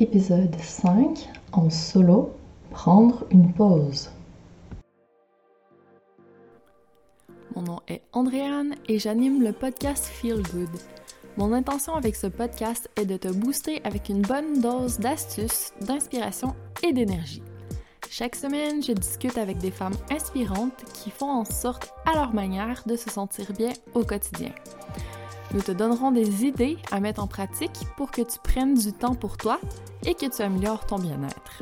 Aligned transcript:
Épisode 0.00 0.56
5 0.58 1.28
en 1.52 1.68
solo, 1.68 2.32
prendre 2.70 3.26
une 3.30 3.52
pause. 3.52 4.10
Mon 7.54 7.62
nom 7.62 7.80
est 7.88 8.00
Andréane 8.12 8.74
et 8.88 8.98
j'anime 8.98 9.42
le 9.42 9.52
podcast 9.52 10.06
Feel 10.06 10.42
Good. 10.54 10.70
Mon 11.36 11.52
intention 11.52 11.94
avec 11.94 12.16
ce 12.16 12.26
podcast 12.26 12.88
est 12.96 13.04
de 13.04 13.18
te 13.18 13.28
booster 13.28 13.82
avec 13.84 14.08
une 14.08 14.22
bonne 14.22 14.62
dose 14.62 14.98
d'astuces, 14.98 15.72
d'inspiration 15.82 16.54
et 16.82 16.94
d'énergie. 16.94 17.42
Chaque 18.10 18.34
semaine, 18.34 18.82
je 18.82 18.92
discute 18.92 19.36
avec 19.36 19.58
des 19.58 19.70
femmes 19.70 19.96
inspirantes 20.10 20.84
qui 20.94 21.10
font 21.10 21.30
en 21.30 21.44
sorte 21.44 21.92
à 22.06 22.14
leur 22.14 22.32
manière 22.32 22.82
de 22.86 22.96
se 22.96 23.10
sentir 23.10 23.52
bien 23.52 23.72
au 23.94 24.04
quotidien. 24.04 24.52
Nous 25.54 25.60
te 25.60 25.72
donnerons 25.72 26.12
des 26.12 26.46
idées 26.46 26.78
à 26.90 26.98
mettre 26.98 27.22
en 27.22 27.26
pratique 27.26 27.86
pour 27.96 28.10
que 28.10 28.22
tu 28.22 28.38
prennes 28.42 28.74
du 28.74 28.92
temps 28.92 29.14
pour 29.14 29.36
toi 29.36 29.60
et 30.06 30.14
que 30.14 30.26
tu 30.26 30.40
améliores 30.40 30.86
ton 30.86 30.98
bien-être. 30.98 31.60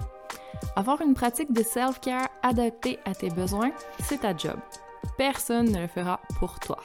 Avoir 0.77 1.01
une 1.01 1.15
pratique 1.15 1.53
de 1.53 1.63
self-care 1.65 2.29
adaptée 2.43 3.01
à 3.05 3.15
tes 3.15 3.31
besoins, 3.31 3.73
c'est 4.05 4.21
ta 4.21 4.37
job. 4.37 4.57
Personne 5.19 5.73
ne 5.73 5.81
le 5.81 5.89
fera 5.89 6.21
pour 6.39 6.61
toi. 6.61 6.79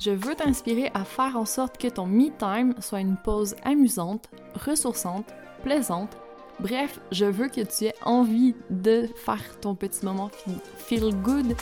Je 0.00 0.10
veux 0.10 0.34
t'inspirer 0.34 0.90
à 0.94 1.04
faire 1.04 1.36
en 1.36 1.44
sorte 1.44 1.76
que 1.76 1.88
ton 1.88 2.06
me-time 2.06 2.74
soit 2.80 3.00
une 3.00 3.16
pause 3.16 3.54
amusante, 3.62 4.30
ressourçante, 4.64 5.26
plaisante. 5.62 6.16
Bref, 6.58 7.00
je 7.12 7.26
veux 7.26 7.48
que 7.48 7.60
tu 7.60 7.84
aies 7.84 7.94
envie 8.02 8.54
de 8.70 9.08
faire 9.16 9.60
ton 9.60 9.74
petit 9.74 10.04
moment 10.04 10.30
feel 10.78 11.14
good 11.22 11.54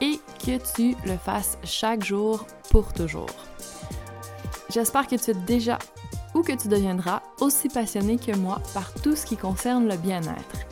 et 0.00 0.20
que 0.38 0.58
tu 0.74 0.96
le 1.04 1.16
fasses 1.16 1.58
chaque 1.64 2.04
jour 2.04 2.46
pour 2.70 2.92
toujours. 2.92 3.30
J'espère 4.74 5.06
que 5.06 5.14
tu 5.14 5.30
es 5.30 5.34
déjà 5.34 5.78
ou 6.34 6.42
que 6.42 6.60
tu 6.60 6.66
deviendras 6.66 7.22
aussi 7.40 7.68
passionné 7.68 8.16
que 8.16 8.36
moi 8.36 8.60
par 8.74 8.92
tout 8.92 9.14
ce 9.14 9.24
qui 9.24 9.36
concerne 9.36 9.88
le 9.88 9.96
bien-être. 9.96 10.66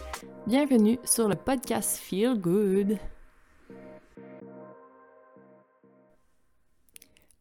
Bienvenue 0.45 0.98
sur 1.05 1.29
le 1.29 1.37
podcast 1.37 1.99
Feel 1.99 2.35
Good. 2.35 2.99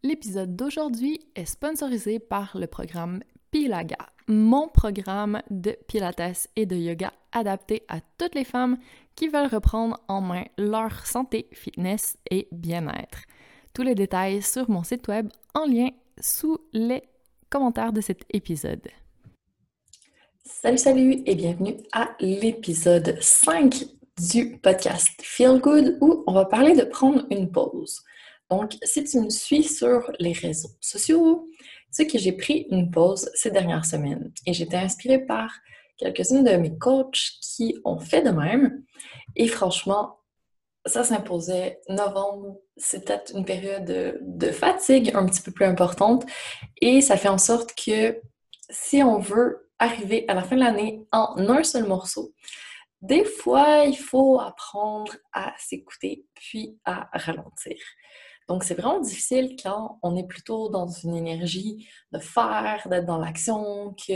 L'épisode 0.03 0.55
d'aujourd'hui 0.55 1.19
est 1.33 1.45
sponsorisé 1.45 2.19
par 2.19 2.55
le 2.55 2.67
programme 2.67 3.23
Pilaga, 3.49 3.97
mon 4.27 4.67
programme 4.67 5.41
de 5.49 5.75
pilates 5.87 6.47
et 6.55 6.67
de 6.67 6.75
yoga 6.75 7.11
adapté 7.31 7.81
à 7.87 8.01
toutes 8.19 8.35
les 8.35 8.45
femmes 8.45 8.77
qui 9.15 9.29
veulent 9.29 9.51
reprendre 9.51 9.99
en 10.07 10.21
main 10.21 10.43
leur 10.59 11.07
santé, 11.07 11.49
fitness 11.53 12.19
et 12.29 12.47
bien-être. 12.51 13.23
Tous 13.73 13.81
les 13.81 13.95
détails 13.95 14.43
sur 14.43 14.69
mon 14.69 14.83
site 14.83 15.07
web 15.07 15.27
en 15.55 15.65
lien 15.65 15.89
sous 16.21 16.57
les 16.71 17.03
commentaires 17.49 17.91
de 17.91 18.01
cet 18.01 18.23
épisode. 18.31 18.87
Salut, 20.43 20.77
salut 20.77 21.23
et 21.25 21.35
bienvenue 21.35 21.77
à 21.91 22.15
l'épisode 22.19 23.17
5 23.19 23.83
du 24.31 24.57
podcast 24.59 25.09
Feel 25.21 25.59
Good 25.59 25.97
où 26.01 26.23
on 26.27 26.33
va 26.33 26.45
parler 26.45 26.75
de 26.75 26.83
prendre 26.83 27.25
une 27.31 27.51
pause. 27.51 28.01
Donc, 28.49 28.73
si 28.83 29.03
tu 29.03 29.19
me 29.19 29.29
suis 29.29 29.63
sur 29.63 30.11
les 30.19 30.33
réseaux 30.33 30.69
sociaux, 30.79 31.47
tu 31.95 32.05
que 32.05 32.17
j'ai 32.17 32.33
pris 32.33 32.67
une 32.69 32.91
pause 32.91 33.29
ces 33.33 33.51
dernières 33.51 33.85
semaines 33.85 34.31
et 34.45 34.53
j'étais 34.53 34.77
inspirée 34.77 35.25
par 35.25 35.51
quelques-unes 35.97 36.43
de 36.43 36.55
mes 36.57 36.77
coachs 36.77 37.31
qui 37.41 37.77
ont 37.83 37.99
fait 37.99 38.21
de 38.21 38.29
même. 38.29 38.83
Et 39.35 39.47
franchement, 39.47 40.20
ça 40.85 41.03
s'imposait. 41.03 41.79
Novembre, 41.89 42.57
c'était 42.77 43.21
une 43.33 43.45
période 43.45 43.85
de, 43.85 44.51
fatigue 44.51 45.11
un 45.15 45.25
petit 45.25 45.41
peu 45.41 45.51
plus 45.51 45.65
importante 45.65 46.25
et 46.81 47.01
ça 47.01 47.17
fait 47.17 47.29
en 47.29 47.37
sorte 47.37 47.73
que 47.75 48.19
si 48.69 49.03
on 49.03 49.19
veut 49.19 49.69
arriver 49.79 50.25
à 50.27 50.33
la 50.33 50.43
fin 50.43 50.55
de 50.55 50.61
l'année 50.61 51.05
en 51.11 51.35
un 51.37 51.63
seul 51.63 51.87
morceau, 51.87 52.33
des 53.01 53.25
fois, 53.25 53.85
il 53.85 53.97
faut 53.97 54.39
apprendre 54.39 55.13
à 55.33 55.53
s'écouter 55.57 56.25
puis 56.35 56.77
à 56.85 57.09
ralentir. 57.13 57.77
Donc, 58.47 58.63
c'est 58.63 58.75
vraiment 58.75 58.99
difficile 58.99 59.55
quand 59.61 59.99
on 60.03 60.15
est 60.15 60.27
plutôt 60.27 60.69
dans 60.69 60.87
une 60.87 61.15
énergie 61.15 61.87
de 62.11 62.19
faire, 62.19 62.87
d'être 62.89 63.05
dans 63.05 63.17
l'action, 63.17 63.95
que 63.95 64.13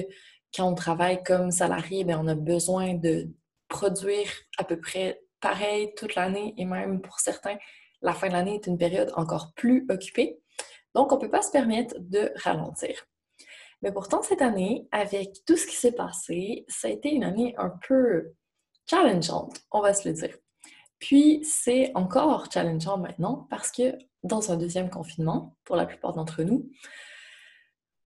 quand 0.56 0.70
on 0.70 0.76
travaille 0.76 1.24
comme 1.24 1.52
salarié, 1.52 2.04
bien, 2.04 2.20
on 2.22 2.28
a 2.28 2.36
besoin 2.36 2.94
de 2.94 3.30
produire 3.68 4.30
à 4.58 4.64
peu 4.64 4.80
près 4.80 5.22
pareil 5.40 5.94
toute 5.96 6.16
l'année 6.16 6.54
et 6.58 6.66
même 6.66 7.02
pour 7.02 7.20
certains, 7.20 7.58
la 8.02 8.14
fin 8.14 8.28
de 8.28 8.34
l'année 8.34 8.56
est 8.56 8.68
une 8.68 8.78
période 8.78 9.12
encore 9.16 9.54
plus 9.56 9.86
occupée. 9.90 10.40
Donc, 10.94 11.12
on 11.12 11.16
ne 11.16 11.22
peut 11.22 11.30
pas 11.30 11.42
se 11.42 11.52
permettre 11.52 11.96
de 12.00 12.32
ralentir. 12.36 13.06
Mais 13.82 13.92
pourtant, 13.92 14.22
cette 14.22 14.42
année, 14.42 14.88
avec 14.92 15.46
tout 15.46 15.58
ce 15.58 15.68
qui 15.68 15.76
s'est 15.76 15.92
passé, 15.92 16.66
ça 16.68 16.88
a 16.88 16.92
été 16.92 17.12
une 17.12 17.24
année 17.24 17.54
un 17.58 17.70
peu 17.88 18.34
challengeante, 18.90 19.62
on 19.72 19.82
va 19.82 19.94
se 19.94 20.08
le 20.08 20.14
dire. 20.14 20.38
Puis, 21.00 21.44
c'est 21.44 21.92
encore 21.96 22.52
challengeant 22.52 22.98
maintenant 22.98 23.48
parce 23.50 23.72
que 23.72 23.98
dans 24.24 24.52
un 24.52 24.58
deuxième 24.58 24.90
confinement, 24.90 25.56
pour 25.66 25.76
la 25.76 25.86
plupart 25.86 26.14
d'entre 26.14 26.44
nous, 26.44 26.70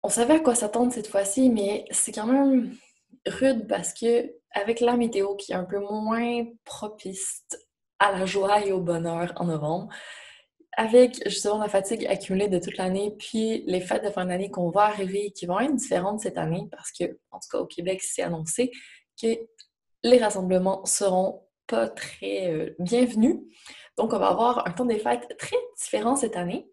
on 0.04 0.10
savait 0.10 0.36
à 0.36 0.40
quoi 0.40 0.56
s'attendre 0.56 0.94
cette 0.94 1.08
fois-ci, 1.08 1.50
mais 1.50 1.86
c'est 1.92 2.12
quand 2.12 2.28
même 2.28 2.76
rude 3.28 3.68
parce 3.68 3.94
que 3.94 4.32
avec 4.52 4.80
la 4.80 4.98
météo 4.98 5.36
qui 5.36 5.52
est 5.52 5.56
un 5.56 5.66
peu 5.66 5.80
moins 5.80 6.46
propice 6.64 7.44
à 8.00 8.12
la 8.12 8.26
joie 8.26 8.66
et 8.66 8.72
au 8.72 8.80
bonheur 8.80 9.34
en 9.38 9.46
novembre, 9.46 9.90
avec 10.78 11.28
justement 11.28 11.58
la 11.58 11.70
fatigue 11.70 12.06
accumulée 12.06 12.48
de 12.48 12.60
toute 12.60 12.78
l'année, 12.78 13.16
puis 13.18 13.64
les 13.66 13.82
fêtes 13.82 14.04
de 14.04 14.12
fin 14.12 14.26
d'année 14.26 14.52
qu'on 14.52 14.70
va 14.70 14.84
arriver 14.84 15.32
qui 15.32 15.48
vont 15.48 15.60
être 15.60 15.76
différentes 15.76 16.20
cette 16.20 16.38
année 16.38 16.68
parce 16.72 16.92
que, 16.92 17.06
en 17.32 17.40
tout 17.40 17.50
cas 17.52 17.58
au 17.58 17.66
Québec, 17.66 18.02
c'est 18.04 18.22
annoncé 18.22 18.72
que 19.20 19.28
les 20.04 20.20
rassemblements 20.20 20.86
seront 20.86 21.48
pas 21.66 21.90
très 21.90 22.52
euh, 22.52 22.76
bienvenus. 22.80 23.38
Donc, 23.98 24.14
on 24.14 24.20
va 24.20 24.28
avoir 24.28 24.68
un 24.68 24.72
temps 24.72 24.86
des 24.86 25.00
fêtes 25.00 25.36
très 25.40 25.58
différent 25.78 26.16
cette 26.16 26.38
année. 26.38 26.70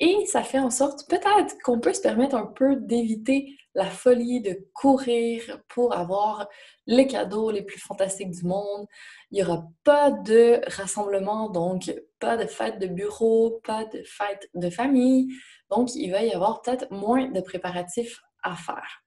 Et 0.00 0.26
ça 0.26 0.42
fait 0.42 0.58
en 0.58 0.70
sorte 0.70 1.08
peut-être 1.08 1.56
qu'on 1.64 1.80
peut 1.80 1.92
se 1.92 2.00
permettre 2.00 2.36
un 2.36 2.46
peu 2.46 2.76
d'éviter 2.76 3.56
la 3.78 3.88
folie 3.88 4.40
de 4.40 4.58
courir 4.74 5.62
pour 5.68 5.94
avoir 5.94 6.48
les 6.86 7.06
cadeaux 7.06 7.52
les 7.52 7.62
plus 7.62 7.78
fantastiques 7.78 8.32
du 8.32 8.44
monde. 8.44 8.88
Il 9.30 9.36
n'y 9.36 9.44
aura 9.44 9.68
pas 9.84 10.10
de 10.10 10.60
rassemblement, 10.66 11.48
donc 11.48 11.94
pas 12.18 12.36
de 12.36 12.46
fête 12.46 12.80
de 12.80 12.88
bureau, 12.88 13.60
pas 13.64 13.84
de 13.84 14.02
fête 14.02 14.48
de 14.54 14.68
famille. 14.68 15.28
Donc, 15.70 15.94
il 15.94 16.10
va 16.10 16.24
y 16.24 16.32
avoir 16.32 16.60
peut-être 16.60 16.90
moins 16.90 17.30
de 17.30 17.40
préparatifs 17.40 18.20
à 18.42 18.56
faire. 18.56 19.04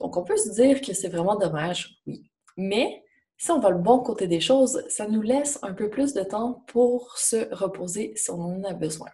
Donc, 0.00 0.16
on 0.16 0.24
peut 0.24 0.36
se 0.36 0.50
dire 0.50 0.80
que 0.80 0.94
c'est 0.94 1.08
vraiment 1.08 1.36
dommage, 1.36 2.00
oui. 2.08 2.28
Mais 2.56 3.04
si 3.36 3.52
on 3.52 3.60
va 3.60 3.70
le 3.70 3.78
bon 3.78 4.00
côté 4.00 4.26
des 4.26 4.40
choses, 4.40 4.84
ça 4.88 5.06
nous 5.06 5.22
laisse 5.22 5.60
un 5.62 5.74
peu 5.74 5.88
plus 5.88 6.12
de 6.12 6.24
temps 6.24 6.64
pour 6.66 7.16
se 7.16 7.54
reposer 7.54 8.14
si 8.16 8.32
on 8.32 8.40
en 8.40 8.64
a 8.64 8.72
besoin. 8.72 9.10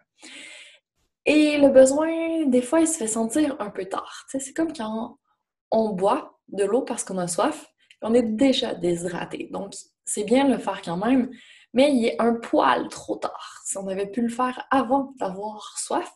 Et 1.27 1.57
le 1.59 1.69
besoin, 1.69 2.45
des 2.47 2.62
fois, 2.62 2.81
il 2.81 2.89
se 2.89 2.99
fait 2.99 3.07
sentir 3.07 3.57
un 3.59 3.71
peu 3.71 3.87
tard. 3.87 4.27
c'est 4.29 4.53
comme 4.53 4.73
quand 4.73 5.19
on 5.71 5.91
boit 5.91 6.39
de 6.49 6.65
l'eau 6.65 6.83
parce 6.83 7.05
qu'on 7.05 7.19
a 7.19 7.27
soif, 7.27 7.67
on 8.03 8.12
est 8.15 8.23
déjà 8.23 8.75
déshydraté. 8.75 9.49
Donc, 9.51 9.73
c'est 10.05 10.25
bien 10.25 10.47
de 10.47 10.53
le 10.53 10.59
faire 10.59 10.83
quand 10.83 10.99
même, 10.99 11.31
mais 11.73 11.93
il 11.93 12.07
est 12.07 12.21
un 12.21 12.35
poil 12.35 12.89
trop 12.89 13.17
tard. 13.17 13.62
Si 13.65 13.79
on 13.79 13.89
avait 13.89 14.11
pu 14.11 14.21
le 14.21 14.29
faire 14.29 14.67
avant 14.71 15.15
d'avoir 15.19 15.79
soif, 15.79 16.12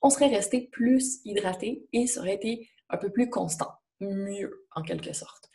on 0.00 0.10
serait 0.10 0.28
resté 0.28 0.68
plus 0.72 1.20
hydraté 1.24 1.86
et 1.92 2.06
ça 2.06 2.20
aurait 2.20 2.34
été 2.34 2.70
un 2.88 2.96
peu 2.96 3.10
plus 3.10 3.28
constant, 3.28 3.72
mieux 4.00 4.66
en 4.74 4.82
quelque 4.82 5.12
sorte. 5.12 5.50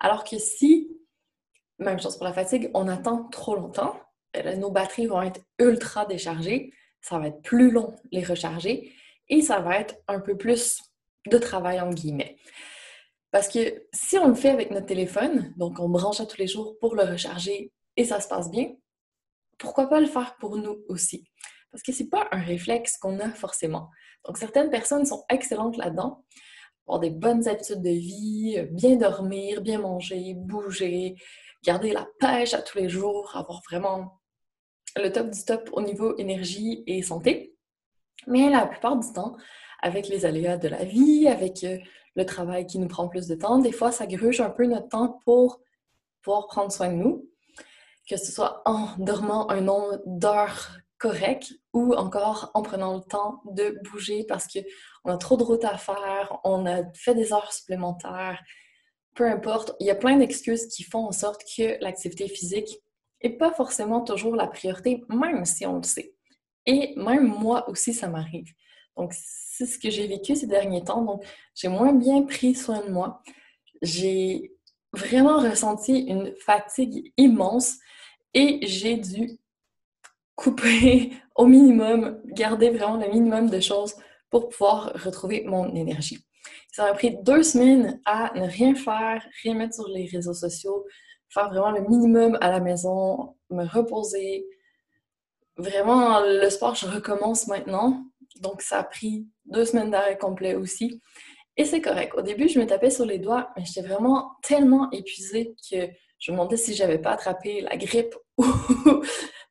Alors 0.00 0.24
que 0.24 0.38
si, 0.38 0.96
même 1.78 2.00
chose 2.00 2.16
pour 2.16 2.26
la 2.26 2.32
fatigue, 2.32 2.70
on 2.74 2.88
attend 2.88 3.24
trop 3.24 3.56
longtemps, 3.56 4.00
ben 4.32 4.60
nos 4.60 4.70
batteries 4.70 5.06
vont 5.06 5.22
être 5.22 5.40
ultra 5.58 6.04
déchargées, 6.04 6.72
ça 7.08 7.18
va 7.18 7.28
être 7.28 7.42
plus 7.42 7.70
long 7.70 7.94
les 8.10 8.24
recharger 8.24 8.92
et 9.28 9.40
ça 9.40 9.60
va 9.60 9.78
être 9.78 9.96
un 10.08 10.20
peu 10.20 10.36
plus 10.36 10.82
de 11.30 11.38
travail 11.38 11.80
en 11.80 11.90
guillemets. 11.90 12.36
Parce 13.30 13.48
que 13.48 13.86
si 13.92 14.18
on 14.18 14.28
le 14.28 14.34
fait 14.34 14.50
avec 14.50 14.70
notre 14.70 14.86
téléphone, 14.86 15.54
donc 15.56 15.78
on 15.78 15.88
branche 15.88 16.20
à 16.20 16.26
tous 16.26 16.38
les 16.38 16.48
jours 16.48 16.76
pour 16.80 16.96
le 16.96 17.04
recharger 17.04 17.72
et 17.96 18.04
ça 18.04 18.20
se 18.20 18.26
passe 18.26 18.50
bien, 18.50 18.72
pourquoi 19.58 19.88
pas 19.88 20.00
le 20.00 20.06
faire 20.06 20.36
pour 20.40 20.56
nous 20.56 20.84
aussi? 20.88 21.24
Parce 21.70 21.82
que 21.82 21.92
c'est 21.92 22.08
pas 22.08 22.28
un 22.32 22.42
réflexe 22.42 22.96
qu'on 22.96 23.20
a 23.20 23.30
forcément. 23.30 23.88
Donc 24.24 24.36
certaines 24.38 24.70
personnes 24.70 25.06
sont 25.06 25.24
excellentes 25.30 25.76
là-dedans, 25.76 26.24
avoir 26.86 27.00
des 27.00 27.10
bonnes 27.10 27.46
habitudes 27.46 27.82
de 27.82 27.90
vie, 27.90 28.66
bien 28.72 28.96
dormir, 28.96 29.60
bien 29.60 29.78
manger, 29.78 30.34
bouger, 30.34 31.14
garder 31.62 31.92
la 31.92 32.06
pêche 32.18 32.54
à 32.54 32.62
tous 32.62 32.78
les 32.78 32.88
jours, 32.88 33.36
avoir 33.36 33.60
vraiment 33.70 34.18
le 34.96 35.12
top 35.12 35.30
du 35.30 35.44
top 35.44 35.70
au 35.72 35.82
niveau 35.82 36.16
énergie 36.16 36.82
et 36.86 37.02
santé. 37.02 37.54
Mais 38.26 38.50
la 38.50 38.66
plupart 38.66 38.96
du 38.96 39.12
temps, 39.12 39.36
avec 39.82 40.08
les 40.08 40.24
aléas 40.24 40.56
de 40.56 40.68
la 40.68 40.84
vie, 40.84 41.28
avec 41.28 41.62
euh, 41.64 41.78
le 42.16 42.24
travail 42.24 42.66
qui 42.66 42.78
nous 42.78 42.88
prend 42.88 43.08
plus 43.08 43.28
de 43.28 43.34
temps, 43.34 43.58
des 43.58 43.72
fois, 43.72 43.92
ça 43.92 44.06
gruge 44.06 44.40
un 44.40 44.50
peu 44.50 44.66
notre 44.66 44.88
temps 44.88 45.20
pour 45.24 45.60
pouvoir 46.22 46.46
prendre 46.46 46.72
soin 46.72 46.88
de 46.88 46.94
nous, 46.94 47.28
que 48.08 48.16
ce 48.16 48.32
soit 48.32 48.62
en 48.64 48.88
dormant 48.98 49.48
un 49.50 49.60
nombre 49.60 50.00
d'heures 50.06 50.78
correct 50.98 51.52
ou 51.74 51.94
encore 51.94 52.50
en 52.54 52.62
prenant 52.62 52.96
le 52.96 53.02
temps 53.02 53.42
de 53.44 53.78
bouger 53.90 54.24
parce 54.24 54.46
qu'on 54.48 55.10
a 55.10 55.18
trop 55.18 55.36
de 55.36 55.42
routes 55.42 55.64
à 55.64 55.76
faire, 55.76 56.38
on 56.42 56.64
a 56.64 56.82
fait 56.94 57.14
des 57.14 57.34
heures 57.34 57.52
supplémentaires, 57.52 58.42
peu 59.14 59.28
importe, 59.28 59.74
il 59.80 59.86
y 59.86 59.90
a 59.90 59.94
plein 59.94 60.16
d'excuses 60.16 60.66
qui 60.68 60.84
font 60.84 61.06
en 61.06 61.12
sorte 61.12 61.42
que 61.56 61.82
l'activité 61.82 62.28
physique 62.28 62.78
n'est 63.22 63.30
pas 63.30 63.52
forcément 63.52 64.02
toujours 64.02 64.36
la 64.36 64.46
priorité, 64.46 65.04
même 65.08 65.44
si 65.44 65.66
on 65.66 65.76
le 65.76 65.82
sait. 65.82 66.14
Et 66.66 66.94
même 66.96 67.26
moi 67.26 67.68
aussi, 67.68 67.94
ça 67.94 68.08
m'arrive. 68.08 68.52
Donc, 68.96 69.12
c'est 69.14 69.66
ce 69.66 69.78
que 69.78 69.90
j'ai 69.90 70.06
vécu 70.06 70.34
ces 70.34 70.46
derniers 70.46 70.82
temps. 70.82 71.02
Donc, 71.02 71.24
j'ai 71.54 71.68
moins 71.68 71.92
bien 71.92 72.22
pris 72.22 72.54
soin 72.54 72.84
de 72.84 72.90
moi. 72.90 73.22
J'ai 73.82 74.52
vraiment 74.92 75.38
ressenti 75.38 75.98
une 75.98 76.34
fatigue 76.36 77.12
immense 77.16 77.76
et 78.34 78.60
j'ai 78.66 78.96
dû 78.96 79.38
couper 80.34 81.12
au 81.34 81.46
minimum, 81.46 82.20
garder 82.26 82.70
vraiment 82.70 82.96
le 82.96 83.08
minimum 83.08 83.50
de 83.50 83.60
choses 83.60 83.94
pour 84.30 84.48
pouvoir 84.48 84.92
retrouver 85.04 85.44
mon 85.44 85.74
énergie. 85.74 86.18
Ça 86.72 86.84
m'a 86.84 86.92
pris 86.92 87.16
deux 87.22 87.42
semaines 87.42 88.00
à 88.04 88.32
ne 88.34 88.46
rien 88.46 88.74
faire, 88.74 89.26
rien 89.42 89.54
mettre 89.54 89.74
sur 89.74 89.88
les 89.88 90.06
réseaux 90.06 90.34
sociaux, 90.34 90.84
faire 91.28 91.48
vraiment 91.48 91.70
le 91.70 91.82
minimum 91.82 92.38
à 92.40 92.50
la 92.50 92.60
maison, 92.60 93.36
me 93.50 93.64
reposer. 93.64 94.46
Vraiment, 95.56 96.20
le 96.20 96.48
sport, 96.50 96.74
je 96.74 96.86
recommence 96.86 97.46
maintenant. 97.46 98.04
Donc, 98.40 98.62
ça 98.62 98.80
a 98.80 98.84
pris 98.84 99.26
deux 99.46 99.64
semaines 99.64 99.90
d'arrêt 99.90 100.18
complet 100.18 100.54
aussi. 100.54 101.00
Et 101.56 101.64
c'est 101.64 101.80
correct. 101.80 102.14
Au 102.16 102.22
début, 102.22 102.48
je 102.48 102.60
me 102.60 102.66
tapais 102.66 102.90
sur 102.90 103.06
les 103.06 103.18
doigts, 103.18 103.50
mais 103.56 103.64
j'étais 103.64 103.86
vraiment 103.86 104.32
tellement 104.42 104.90
épuisée 104.90 105.54
que 105.70 105.88
je 106.18 106.30
me 106.30 106.36
demandais 106.36 106.56
si 106.56 106.74
j'avais 106.74 106.98
pas 106.98 107.12
attrapé 107.12 107.62
la 107.62 107.76
grippe 107.76 108.14
ou 108.38 108.44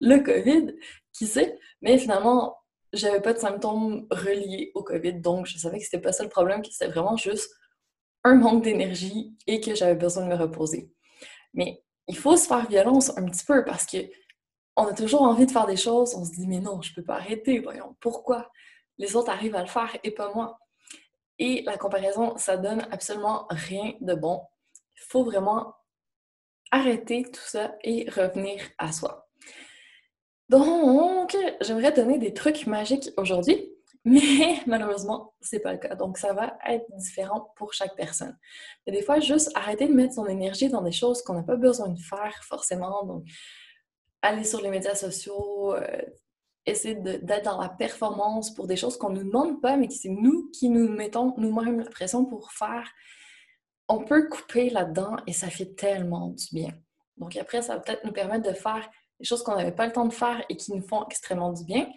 le 0.02 0.20
COVID, 0.20 0.76
qui 1.14 1.26
sait. 1.26 1.58
Mais 1.82 1.98
finalement, 1.98 2.58
j'avais 2.94 3.22
pas 3.22 3.34
de 3.34 3.40
symptômes 3.40 4.08
reliés 4.12 4.72
au 4.76 4.84
COVID, 4.84 5.14
donc 5.16 5.48
je 5.48 5.58
savais 5.58 5.80
que 5.80 5.84
c'était 5.84 6.00
pas 6.00 6.12
ça 6.12 6.24
le 6.24 6.30
problème, 6.30 6.62
que 6.62 6.70
c'était 6.72 6.92
vraiment 6.92 7.18
juste 7.18 7.52
un 8.24 8.36
manque 8.36 8.64
d'énergie 8.64 9.36
et 9.48 9.60
que 9.60 9.76
j'avais 9.76 9.96
besoin 9.96 10.24
de 10.24 10.30
me 10.30 10.36
reposer. 10.36 10.92
Mais 11.56 11.82
il 12.08 12.16
faut 12.16 12.38
se 12.38 12.48
faire 12.48 12.68
violence 12.68 13.18
un 13.18 13.26
petit 13.26 13.46
peu 13.46 13.66
parce 13.66 13.86
que 13.86 13.98
on 14.76 14.86
a 14.86 14.94
toujours 14.94 15.24
envie 15.24 15.46
de 15.46 15.52
faire 15.52 15.66
des 15.66 15.78
choses, 15.78 16.14
on 16.16 16.24
se 16.24 16.32
dit 16.32 16.48
mais 16.48 16.60
non, 16.60 16.82
je 16.82 16.94
peux 16.94 17.04
pas 17.04 17.16
arrêter, 17.16 17.60
voyons, 17.60 17.96
pourquoi? 18.00 18.52
Les 18.98 19.16
autres 19.16 19.32
arrivent 19.32 19.56
à 19.56 19.62
le 19.62 19.68
faire 19.68 19.98
et 20.04 20.12
pas 20.12 20.32
moi? 20.34 20.60
Et 21.40 21.64
la 21.64 21.78
comparaison, 21.78 22.38
ça 22.38 22.58
donne 22.58 22.88
absolument 22.92 23.46
rien 23.50 23.94
de 24.02 24.14
bon. 24.14 24.42
Il 24.96 25.02
faut 25.02 25.24
vraiment 25.24 25.74
arrêter 26.72 27.24
tout 27.24 27.42
ça 27.42 27.76
et 27.84 28.10
revenir 28.10 28.62
à 28.78 28.92
soi. 28.92 29.28
Donc, 30.48 31.36
j'aimerais 31.62 31.92
donner 31.92 32.20
des 32.20 32.34
trucs 32.34 32.68
magiques 32.68 33.10
aujourd'hui, 33.18 33.75
mais 34.06 34.60
malheureusement, 34.68 35.34
c'est 35.42 35.60
pas 35.60 35.74
le 35.74 35.80
cas. 35.80 35.96
Donc, 35.96 36.18
ça 36.18 36.34
va 36.34 36.58
être 36.68 36.86
différent 36.96 37.52
pour 37.58 37.74
chaque 37.74 37.96
personne. 37.96 38.38
Et 38.86 38.92
des 38.92 39.02
fois, 39.02 39.20
juste 39.20 39.52
arrêter 39.56 39.88
de 39.88 39.94
mettre 39.94 40.14
son 40.14 40.28
énergie 40.28 40.70
dans 40.70 40.82
des 40.82 40.92
choses 40.92 41.22
qu'on 41.24 41.34
n'a 41.34 41.44
pas 41.44 41.56
besoin 41.56 41.90
de 41.90 42.00
faire 42.00 42.40
forcément. 42.44 43.04
Donc, 43.06 43.26
aller 44.22 44.44
sur 44.44 44.62
les 44.62 44.70
médias 44.70 44.96
sociaux, 44.96 45.74
euh, 45.74 46.02
essayer 46.66 46.96
d'être 46.96 47.46
dans 47.46 47.60
la 47.60 47.70
performance 47.70 48.54
pour 48.54 48.68
des 48.68 48.76
choses 48.76 48.98
qu'on 48.98 49.10
ne 49.10 49.22
nous 49.22 49.32
demande 49.32 49.62
pas, 49.62 49.76
mais 49.76 49.88
que 49.88 49.94
c'est 49.94 50.10
nous 50.10 50.50
qui 50.52 50.70
nous 50.70 50.88
mettons 50.88 51.34
nous-mêmes 51.38 51.80
la 51.80 51.90
pression 51.90 52.26
pour 52.26 52.52
faire. 52.52 52.90
On 53.88 54.04
peut 54.04 54.28
couper 54.30 54.70
là-dedans 54.70 55.18
et 55.28 55.34
ça 55.34 55.50
fait 55.50 55.76
tellement 55.76 56.30
du 56.30 56.46
bien. 56.52 56.72
Donc 57.18 57.36
après, 57.38 57.62
ça 57.62 57.76
va 57.76 57.82
peut-être 57.82 58.04
nous 58.04 58.12
permettre 58.12 58.50
de 58.50 58.54
faire 58.56 58.90
des 59.20 59.26
choses 59.26 59.44
qu'on 59.44 59.56
n'avait 59.56 59.72
pas 59.72 59.86
le 59.86 59.92
temps 59.92 60.08
de 60.08 60.14
faire 60.14 60.44
et 60.50 60.58
qui 60.58 60.74
nous 60.74 60.82
font 60.82 61.06
extrêmement 61.06 61.54
du 61.54 61.64
bien. 61.64 61.88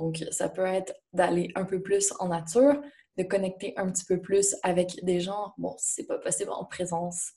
Donc, 0.00 0.24
ça 0.30 0.48
peut 0.48 0.64
être 0.64 0.94
d'aller 1.12 1.52
un 1.54 1.64
peu 1.64 1.82
plus 1.82 2.12
en 2.18 2.28
nature, 2.28 2.80
de 3.18 3.22
connecter 3.22 3.74
un 3.76 3.90
petit 3.90 4.06
peu 4.06 4.18
plus 4.18 4.56
avec 4.62 5.04
des 5.04 5.20
gens. 5.20 5.52
Bon, 5.58 5.74
si 5.78 5.92
c'est 5.92 6.06
pas 6.06 6.18
possible 6.18 6.50
en 6.50 6.64
présence 6.64 7.32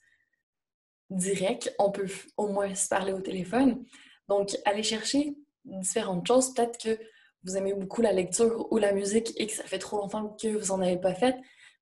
directe, 1.09 1.75
on 1.77 1.91
peut 1.91 2.07
au 2.37 2.47
moins 2.47 2.73
se 2.73 2.87
parler 2.87 3.11
au 3.11 3.19
téléphone. 3.19 3.83
Donc, 4.29 4.57
aller 4.63 4.81
chercher 4.81 5.35
différentes 5.65 6.25
choses. 6.25 6.53
Peut-être 6.53 6.77
que 6.81 6.97
vous 7.43 7.57
aimez 7.57 7.73
beaucoup 7.73 8.01
la 8.01 8.13
lecture 8.13 8.71
ou 8.71 8.77
la 8.77 8.93
musique 8.93 9.33
et 9.35 9.47
que 9.47 9.53
ça 9.53 9.65
fait 9.65 9.79
trop 9.79 9.97
longtemps 9.97 10.29
que 10.41 10.47
vous 10.47 10.67
n'en 10.67 10.81
avez 10.81 10.97
pas 10.97 11.13
fait. 11.13 11.35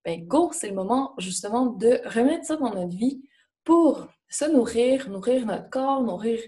Ben, 0.04 0.26
go, 0.26 0.50
c'est 0.52 0.70
le 0.70 0.74
moment 0.74 1.14
justement 1.20 1.68
de 1.68 2.02
remettre 2.06 2.46
ça 2.46 2.56
dans 2.56 2.74
notre 2.74 2.98
vie 2.98 3.22
pour 3.64 4.08
se 4.30 4.46
nourrir, 4.46 5.10
nourrir 5.12 5.46
notre 5.46 5.70
corps, 5.70 6.02
nourrir 6.02 6.40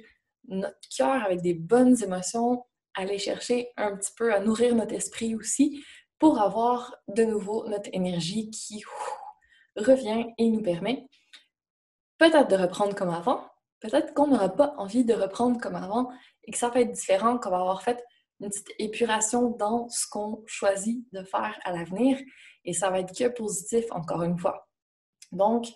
notre 0.47 0.75
cœur 0.97 1.23
avec 1.23 1.41
des 1.41 1.53
bonnes 1.53 2.01
émotions, 2.01 2.65
aller 2.95 3.17
chercher 3.17 3.71
un 3.77 3.95
petit 3.95 4.11
peu 4.15 4.33
à 4.33 4.39
nourrir 4.39 4.75
notre 4.75 4.93
esprit 4.93 5.35
aussi 5.35 5.83
pour 6.19 6.39
avoir 6.39 6.95
de 7.07 7.23
nouveau 7.23 7.67
notre 7.67 7.89
énergie 7.93 8.49
qui 8.49 8.83
revient 9.75 10.25
et 10.37 10.49
nous 10.49 10.61
permet 10.61 11.07
peut-être 12.17 12.49
de 12.49 12.55
reprendre 12.55 12.95
comme 12.95 13.09
avant, 13.09 13.45
peut-être 13.79 14.13
qu'on 14.13 14.27
n'aura 14.27 14.49
pas 14.49 14.73
envie 14.77 15.03
de 15.03 15.13
reprendre 15.13 15.59
comme 15.59 15.75
avant 15.75 16.09
et 16.43 16.51
que 16.51 16.57
ça 16.57 16.69
va 16.69 16.81
être 16.81 16.91
différent, 16.91 17.37
qu'on 17.37 17.49
va 17.49 17.59
avoir 17.59 17.81
fait 17.81 18.01
une 18.39 18.49
petite 18.49 18.71
épuration 18.79 19.49
dans 19.51 19.89
ce 19.89 20.07
qu'on 20.07 20.43
choisit 20.45 21.05
de 21.11 21.23
faire 21.23 21.59
à 21.63 21.71
l'avenir 21.71 22.17
et 22.65 22.73
ça 22.73 22.89
va 22.89 22.99
être 22.99 23.13
que 23.17 23.27
positif 23.27 23.85
encore 23.91 24.23
une 24.23 24.37
fois. 24.37 24.67
Donc, 25.31 25.67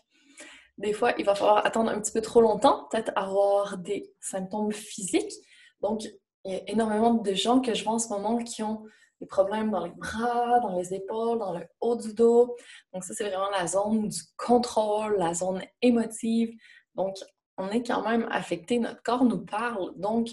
des 0.78 0.94
fois, 0.94 1.14
il 1.18 1.26
va 1.26 1.34
falloir 1.34 1.66
attendre 1.66 1.90
un 1.90 2.00
petit 2.00 2.12
peu 2.12 2.22
trop 2.22 2.40
longtemps, 2.40 2.88
peut-être 2.92 3.12
avoir 3.16 3.78
des 3.78 4.14
symptômes 4.20 4.72
physiques. 4.72 5.34
Donc, 5.82 6.04
il 6.48 6.54
y 6.54 6.56
a 6.56 6.70
énormément 6.70 7.14
de 7.14 7.34
gens 7.34 7.60
que 7.60 7.74
je 7.74 7.84
vois 7.84 7.94
en 7.94 8.00
ce 8.00 8.08
moment 8.08 8.38
qui 8.38 8.64
ont 8.64 8.86
des 9.20 9.28
problèmes 9.28 9.70
dans 9.70 9.84
les 9.84 9.92
bras, 9.92 10.60
dans 10.62 10.78
les 10.78 10.94
épaules, 10.94 11.40
dans 11.40 11.58
le 11.58 11.66
haut 11.82 11.96
du 11.96 12.14
dos. 12.14 12.56
Donc, 12.94 13.04
ça, 13.04 13.14
c'est 13.14 13.28
vraiment 13.28 13.50
la 13.50 13.68
zone 13.68 14.08
du 14.08 14.22
contrôle, 14.38 15.18
la 15.18 15.34
zone 15.34 15.62
émotive. 15.82 16.56
Donc, 16.96 17.16
on 17.58 17.70
est 17.70 17.86
quand 17.86 18.08
même 18.08 18.28
affecté, 18.32 18.80
notre 18.80 19.02
corps 19.04 19.26
nous 19.26 19.44
parle. 19.44 19.94
Donc, 19.98 20.30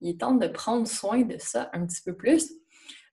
il 0.00 0.10
est 0.10 0.20
temps 0.20 0.34
de 0.34 0.48
prendre 0.48 0.86
soin 0.86 1.22
de 1.22 1.38
ça 1.38 1.70
un 1.72 1.86
petit 1.86 2.02
peu 2.04 2.14
plus. 2.14 2.52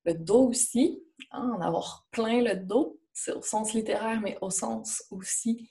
Le 0.03 0.13
dos 0.13 0.49
aussi, 0.49 1.01
hein, 1.31 1.53
en 1.55 1.61
avoir 1.61 2.05
plein 2.11 2.41
le 2.41 2.55
dos, 2.55 2.99
c'est 3.13 3.31
au 3.31 3.41
sens 3.41 3.73
littéraire, 3.73 4.19
mais 4.19 4.37
au 4.41 4.49
sens 4.49 5.03
aussi 5.11 5.69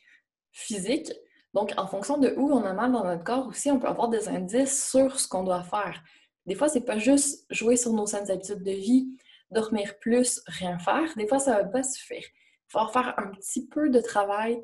physique. 0.53 1.12
Donc, 1.53 1.75
en 1.76 1.87
fonction 1.87 2.17
de 2.17 2.33
où 2.37 2.53
on 2.53 2.65
a 2.65 2.73
mal 2.73 2.93
dans 2.93 3.05
notre 3.05 3.25
corps 3.25 3.49
aussi, 3.49 3.71
on 3.71 3.81
peut 3.81 3.88
avoir 3.88 4.09
des 4.09 4.29
indices 4.29 4.88
sur 4.88 5.19
ce 5.19 5.26
qu'on 5.26 5.43
doit 5.43 5.65
faire. 5.65 6.00
Des 6.47 6.55
fois, 6.55 6.69
c'est 6.69 6.81
pas 6.81 6.99
juste 6.99 7.47
jouer 7.51 7.77
sur 7.77 7.93
nos 7.93 8.07
saines 8.07 8.31
habitudes 8.31 8.63
de 8.63 8.73
vie, 8.73 9.09
dormir 9.51 9.99
plus, 9.99 10.41
rien 10.47 10.79
faire. 10.79 11.13
Des 11.17 11.27
fois, 11.27 11.39
ça 11.39 11.63
va 11.63 11.65
pas 11.65 11.83
suffire. 11.83 12.25
Il 12.25 12.73
faut 12.73 12.89
faire 12.89 13.15
un 13.19 13.29
petit 13.33 13.67
peu 13.67 13.91
de 13.91 14.01
travail 14.01 14.63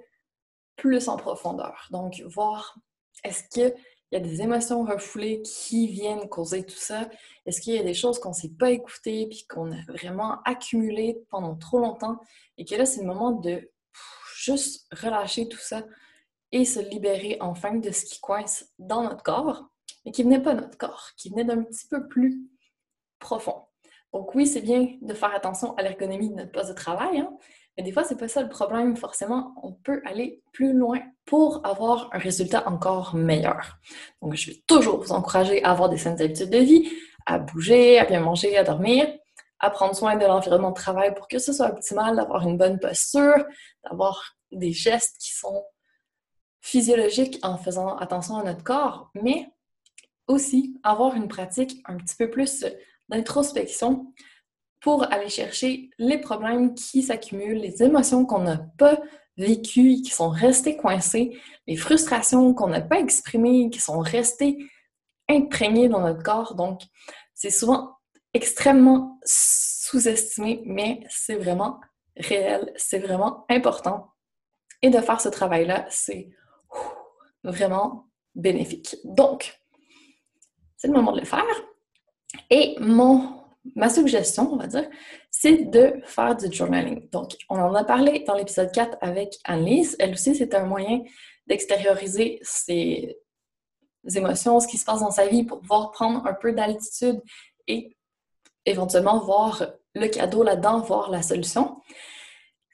plus 0.76 1.08
en 1.08 1.16
profondeur. 1.16 1.88
Donc, 1.90 2.20
voir 2.26 2.78
est-ce 3.24 3.44
qu'il 3.48 3.74
y 4.12 4.16
a 4.16 4.20
des 4.20 4.42
émotions 4.42 4.84
refoulées 4.84 5.42
qui 5.42 5.88
viennent 5.88 6.28
causer 6.28 6.64
tout 6.64 6.76
ça? 6.76 7.08
Est-ce 7.46 7.60
qu'il 7.60 7.74
y 7.74 7.78
a 7.78 7.82
des 7.82 7.94
choses 7.94 8.18
qu'on 8.18 8.30
ne 8.30 8.34
s'est 8.34 8.54
pas 8.58 8.70
écoutées 8.70 9.26
puis 9.28 9.46
qu'on 9.48 9.72
a 9.72 9.82
vraiment 9.88 10.40
accumulées 10.44 11.18
pendant 11.30 11.56
trop 11.56 11.78
longtemps 11.78 12.20
et 12.58 12.64
que 12.64 12.74
là, 12.74 12.86
c'est 12.86 13.00
le 13.00 13.06
moment 13.06 13.32
de 13.32 13.70
juste 14.36 14.86
relâcher 14.92 15.48
tout 15.48 15.58
ça 15.58 15.82
et 16.52 16.64
se 16.64 16.78
libérer 16.78 17.36
enfin 17.40 17.74
de 17.74 17.90
ce 17.90 18.04
qui 18.04 18.20
coince 18.20 18.66
dans 18.78 19.02
notre 19.02 19.22
corps, 19.22 19.68
mais 20.06 20.12
qui 20.12 20.22
venait 20.22 20.40
pas 20.40 20.54
de 20.54 20.60
notre 20.60 20.78
corps, 20.78 21.10
qui 21.18 21.28
venait 21.28 21.44
d'un 21.44 21.62
petit 21.62 21.86
peu 21.88 22.08
plus 22.08 22.40
profond. 23.18 23.64
Donc 24.14 24.34
oui, 24.34 24.46
c'est 24.46 24.62
bien 24.62 24.88
de 25.02 25.12
faire 25.12 25.34
attention 25.34 25.74
à 25.74 25.82
l'ergonomie 25.82 26.30
de 26.30 26.36
notre 26.36 26.52
poste 26.52 26.70
de 26.70 26.74
travail, 26.74 27.18
hein, 27.18 27.36
mais 27.76 27.82
des 27.82 27.92
fois, 27.92 28.04
c'est 28.04 28.16
pas 28.16 28.28
ça 28.28 28.42
le 28.42 28.48
problème. 28.48 28.96
Forcément, 28.96 29.54
on 29.62 29.72
peut 29.72 30.00
aller 30.06 30.42
plus 30.52 30.72
loin 30.72 31.00
pour 31.26 31.60
avoir 31.66 32.08
un 32.14 32.18
résultat 32.18 32.66
encore 32.66 33.14
meilleur. 33.14 33.76
Donc, 34.22 34.34
je 34.34 34.50
vais 34.50 34.62
toujours 34.66 34.98
vous 34.98 35.12
encourager 35.12 35.62
à 35.62 35.72
avoir 35.72 35.90
des 35.90 35.98
saines 35.98 36.20
habitudes 36.20 36.48
de 36.48 36.58
vie, 36.58 36.90
à 37.26 37.38
bouger, 37.38 37.98
à 37.98 38.06
bien 38.06 38.20
manger, 38.20 38.56
à 38.56 38.64
dormir, 38.64 39.06
à 39.58 39.68
prendre 39.68 39.94
soin 39.94 40.16
de 40.16 40.24
l'environnement 40.24 40.70
de 40.70 40.74
travail 40.74 41.14
pour 41.14 41.28
que 41.28 41.38
ce 41.38 41.52
soit 41.52 41.68
optimal, 41.68 42.16
d'avoir 42.16 42.48
une 42.48 42.56
bonne 42.56 42.78
posture, 42.78 43.44
d'avoir 43.84 44.36
des 44.52 44.72
gestes 44.72 45.18
qui 45.20 45.34
sont 45.34 45.62
physiologiques 46.62 47.38
en 47.42 47.58
faisant 47.58 47.96
attention 47.98 48.36
à 48.36 48.42
notre 48.42 48.64
corps, 48.64 49.10
mais 49.14 49.50
aussi 50.28 50.78
avoir 50.82 51.14
une 51.14 51.28
pratique 51.28 51.82
un 51.86 51.96
petit 51.96 52.16
peu 52.16 52.30
plus 52.30 52.64
d'introspection 53.08 54.12
pour 54.80 55.10
aller 55.12 55.28
chercher 55.28 55.90
les 55.98 56.18
problèmes 56.18 56.74
qui 56.74 57.02
s'accumulent, 57.02 57.58
les 57.58 57.82
émotions 57.82 58.24
qu'on 58.24 58.40
n'a 58.40 58.58
pas 58.78 59.00
vécues, 59.36 60.00
qui 60.02 60.10
sont 60.10 60.28
restées 60.28 60.76
coincées, 60.76 61.38
les 61.66 61.76
frustrations 61.76 62.54
qu'on 62.54 62.68
n'a 62.68 62.80
pas 62.80 62.98
exprimées, 62.98 63.70
qui 63.70 63.80
sont 63.80 63.98
restées 63.98 64.58
imprégnées 65.28 65.88
dans 65.88 66.00
notre 66.00 66.22
corps. 66.22 66.54
Donc, 66.54 66.82
c'est 67.34 67.50
souvent 67.50 67.96
extrêmement 68.32 69.18
sous-estimé, 69.24 70.62
mais 70.64 71.00
c'est 71.08 71.36
vraiment 71.36 71.80
réel, 72.16 72.72
c'est 72.76 72.98
vraiment 72.98 73.44
important. 73.48 74.12
Et 74.82 74.90
de 74.90 75.00
faire 75.00 75.20
ce 75.20 75.28
travail-là, 75.28 75.86
c'est 75.90 76.30
vraiment 77.44 78.08
bénéfique. 78.34 78.96
Donc, 79.04 79.58
le 80.86 80.92
moment 80.92 81.12
de 81.12 81.20
le 81.20 81.26
faire. 81.26 81.44
Et 82.50 82.76
mon, 82.80 83.42
ma 83.74 83.88
suggestion, 83.88 84.52
on 84.52 84.56
va 84.56 84.66
dire, 84.66 84.88
c'est 85.30 85.70
de 85.70 86.00
faire 86.04 86.36
du 86.36 86.52
journaling. 86.52 87.08
Donc, 87.10 87.36
on 87.48 87.58
en 87.58 87.74
a 87.74 87.84
parlé 87.84 88.24
dans 88.26 88.34
l'épisode 88.34 88.72
4 88.72 88.98
avec 89.00 89.38
Annelise. 89.44 89.96
Elle 89.98 90.12
aussi, 90.12 90.34
c'est 90.34 90.54
un 90.54 90.64
moyen 90.64 91.02
d'extérioriser 91.46 92.38
ses 92.42 93.18
émotions, 94.14 94.60
ce 94.60 94.68
qui 94.68 94.78
se 94.78 94.84
passe 94.84 95.00
dans 95.00 95.10
sa 95.10 95.26
vie 95.26 95.44
pour 95.44 95.60
pouvoir 95.60 95.90
prendre 95.90 96.26
un 96.26 96.34
peu 96.34 96.52
d'altitude 96.52 97.20
et 97.66 97.96
éventuellement 98.64 99.20
voir 99.20 99.66
le 99.94 100.08
cadeau 100.08 100.42
là-dedans, 100.42 100.80
voir 100.80 101.10
la 101.10 101.22
solution. 101.22 101.80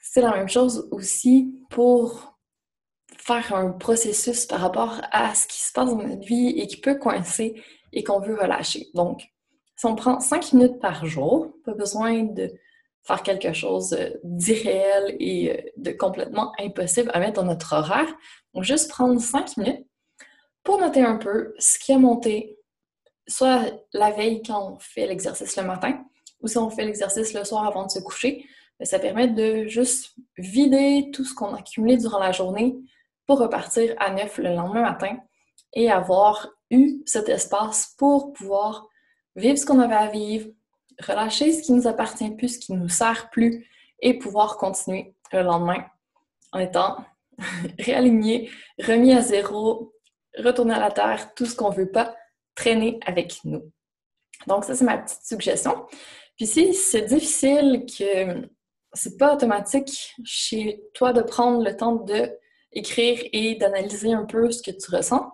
C'est 0.01 0.21
la 0.21 0.33
même 0.33 0.49
chose 0.49 0.89
aussi 0.91 1.55
pour 1.71 2.37
faire 3.17 3.55
un 3.55 3.71
processus 3.71 4.47
par 4.47 4.61
rapport 4.61 5.01
à 5.13 5.35
ce 5.35 5.47
qui 5.47 5.61
se 5.61 5.73
passe 5.73 5.91
dans 5.91 6.03
notre 6.03 6.27
vie 6.27 6.49
et 6.59 6.67
qui 6.67 6.77
peut 6.77 6.97
coincer 6.97 7.63
et 7.93 8.05
qu'on 8.05 8.21
veut 8.21 8.35
relâcher. 8.35 8.89
Donc, 8.95 9.23
si 9.77 9.87
on 9.87 9.95
prend 9.95 10.21
cinq 10.21 10.53
minutes 10.53 10.81
par 10.81 11.07
jour, 11.07 11.53
pas 11.65 11.75
besoin 11.75 12.23
de 12.23 12.53
faire 13.05 13.23
quelque 13.23 13.53
chose 13.53 13.97
d'irréel 14.23 15.17
et 15.19 15.51
euh, 15.51 15.61
de 15.77 15.91
complètement 15.91 16.53
impossible 16.61 17.11
à 17.15 17.19
mettre 17.19 17.41
dans 17.41 17.47
notre 17.47 17.75
horaire. 17.75 18.07
Donc, 18.55 18.65
juste 18.65 18.91
prendre 18.91 19.21
cinq 19.21 19.57
minutes 19.57 19.87
pour 20.63 20.79
noter 20.79 21.03
un 21.03 21.17
peu 21.17 21.55
ce 21.59 21.79
qui 21.79 21.93
a 21.93 21.99
monté, 21.99 22.59
soit 23.27 23.65
la 23.93 24.11
veille 24.11 24.43
quand 24.43 24.75
on 24.75 24.79
fait 24.79 25.07
l'exercice 25.07 25.57
le 25.57 25.65
matin, 25.65 26.05
ou 26.41 26.49
si 26.49 26.59
on 26.59 26.71
fait 26.71 26.85
l'exercice 26.85 27.35
le 27.35 27.45
soir 27.45 27.67
avant 27.67 27.87
de 27.87 27.91
se 27.91 27.99
coucher. 27.99 28.47
Ça 28.83 28.99
permet 28.99 29.29
de 29.29 29.67
juste 29.69 30.17
vider 30.39 31.11
tout 31.13 31.25
ce 31.25 31.35
qu'on 31.35 31.55
a 31.55 31.59
accumulé 31.59 31.97
durant 31.97 32.19
la 32.19 32.33
journée 32.33 32.77
pour 33.27 33.39
repartir 33.39 33.95
à 33.99 34.13
neuf 34.13 34.39
le 34.39 34.55
lendemain 34.55 34.83
matin 34.83 35.19
et 35.73 35.91
avoir 35.91 36.49
eu 36.73 37.03
cet 37.07 37.29
espace 37.29 37.95
pour 37.97 38.33
pouvoir 38.33 38.89
vivre 39.37 39.57
ce 39.57 39.65
qu'on 39.65 39.79
avait 39.79 39.95
à 39.95 40.09
vivre, 40.09 40.49
relâcher 41.01 41.53
ce 41.53 41.63
qui 41.63 41.73
nous 41.73 41.87
appartient 41.87 42.31
plus, 42.31 42.55
ce 42.55 42.59
qui 42.59 42.73
nous 42.73 42.89
sert 42.89 43.31
plus 43.31 43.67
et 44.01 44.19
pouvoir 44.19 44.57
continuer 44.57 45.15
le 45.33 45.43
lendemain 45.43 45.85
en 46.53 46.59
étant 46.59 47.05
réaligné, 47.79 48.51
remis 48.79 49.13
à 49.13 49.23
zéro, 49.23 49.95
retourner 50.37 50.75
à 50.75 50.81
la 50.81 50.91
terre, 50.91 51.35
tout 51.35 51.47
ce 51.47 51.55
qu'on 51.55 51.71
veut 51.71 51.91
pas 51.91 52.17
traîner 52.55 52.99
avec 53.07 53.39
nous. 53.45 53.71
Donc, 54.47 54.65
ça, 54.65 54.75
c'est 54.75 54.85
ma 54.85 54.99
petite 54.99 55.23
suggestion. 55.23 55.87
Puis 56.37 56.47
si 56.47 56.75
c'est 56.75 57.03
difficile 57.03 57.87
que 57.87 58.49
c'est 58.93 59.17
pas 59.17 59.35
automatique 59.35 60.15
chez 60.25 60.83
toi 60.95 61.13
de 61.13 61.23
prendre 61.23 61.63
le 61.63 61.77
temps 61.77 61.97
de 61.97 62.31
écrire 62.73 63.23
et 63.33 63.55
d'analyser 63.57 64.13
un 64.13 64.25
peu 64.25 64.51
ce 64.51 64.63
que 64.63 64.71
tu 64.71 64.95
ressens, 64.95 65.31